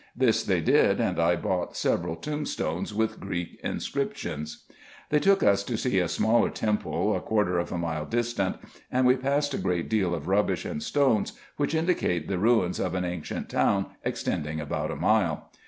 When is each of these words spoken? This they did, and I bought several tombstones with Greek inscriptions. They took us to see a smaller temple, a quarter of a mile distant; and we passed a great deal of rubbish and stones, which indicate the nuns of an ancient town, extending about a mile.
This 0.15 0.41
they 0.43 0.61
did, 0.61 0.99
and 0.99 1.19
I 1.19 1.35
bought 1.35 1.77
several 1.77 2.15
tombstones 2.15 2.91
with 2.91 3.19
Greek 3.19 3.59
inscriptions. 3.63 4.65
They 5.11 5.19
took 5.19 5.43
us 5.43 5.63
to 5.65 5.77
see 5.77 5.99
a 5.99 6.07
smaller 6.07 6.49
temple, 6.49 7.15
a 7.15 7.19
quarter 7.21 7.59
of 7.59 7.71
a 7.71 7.77
mile 7.77 8.07
distant; 8.07 8.55
and 8.91 9.05
we 9.05 9.15
passed 9.15 9.53
a 9.53 9.59
great 9.59 9.89
deal 9.89 10.15
of 10.15 10.27
rubbish 10.27 10.65
and 10.65 10.81
stones, 10.81 11.33
which 11.57 11.75
indicate 11.75 12.27
the 12.27 12.37
nuns 12.37 12.79
of 12.79 12.95
an 12.95 13.05
ancient 13.05 13.47
town, 13.47 13.91
extending 14.03 14.59
about 14.59 14.89
a 14.89 14.95
mile. 14.95 15.51